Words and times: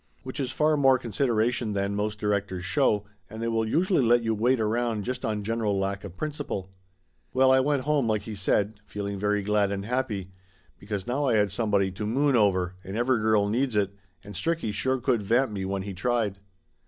Which 0.23 0.39
is 0.39 0.49
far 0.49 0.77
more 0.77 0.97
consideration 0.97 1.73
than 1.73 1.95
most 1.95 2.17
directors 2.17 2.65
show, 2.65 3.05
and 3.29 3.39
they 3.39 3.47
will 3.49 3.67
usually 3.67 4.01
let 4.03 4.23
you 4.23 4.33
wait 4.33 4.59
around 4.59 5.03
just 5.05 5.23
on 5.23 5.43
general 5.43 5.77
lack 5.77 6.03
of 6.03 6.17
principle. 6.17 6.71
Well, 7.35 7.51
I 7.51 7.59
went 7.59 7.83
home, 7.83 8.07
like 8.07 8.23
he 8.23 8.33
said, 8.33 8.79
feeling 8.87 9.19
very 9.19 9.43
glad 9.43 9.71
and 9.71 9.85
happy, 9.85 10.31
because 10.79 11.05
now 11.05 11.27
I 11.27 11.35
had 11.35 11.51
somebody 11.51 11.91
to 11.91 12.05
moon 12.07 12.35
over, 12.35 12.73
and 12.83 12.97
every 12.97 13.19
girl 13.19 13.47
needs 13.47 13.75
it, 13.75 13.93
and 14.23 14.33
Stricky 14.33 14.73
sure 14.73 14.97
could 14.97 15.21
vamp 15.21 15.51
me 15.51 15.65
when 15.65 15.83
he 15.83 15.93
tried. 15.93 16.39